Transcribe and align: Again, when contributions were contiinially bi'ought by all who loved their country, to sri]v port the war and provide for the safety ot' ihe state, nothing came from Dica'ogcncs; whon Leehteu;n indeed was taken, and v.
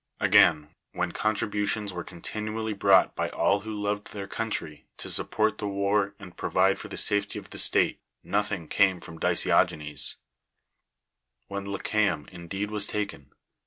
Again, 0.19 0.73
when 0.93 1.11
contributions 1.11 1.93
were 1.93 2.03
contiinially 2.03 2.73
bi'ought 2.73 3.13
by 3.13 3.29
all 3.29 3.59
who 3.59 3.71
loved 3.79 4.07
their 4.13 4.27
country, 4.27 4.87
to 4.97 5.09
sri]v 5.11 5.29
port 5.29 5.57
the 5.59 5.67
war 5.67 6.15
and 6.17 6.35
provide 6.35 6.79
for 6.79 6.87
the 6.87 6.97
safety 6.97 7.37
ot' 7.37 7.53
ihe 7.53 7.61
state, 7.61 7.99
nothing 8.23 8.67
came 8.67 8.99
from 8.99 9.19
Dica'ogcncs; 9.19 10.15
whon 11.51 11.67
Leehteu;n 11.67 12.27
indeed 12.31 12.71
was 12.71 12.87
taken, 12.87 13.21
and 13.21 13.29
v. 13.29 13.35